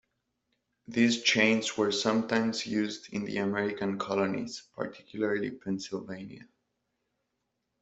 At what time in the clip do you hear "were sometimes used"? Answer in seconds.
1.77-3.13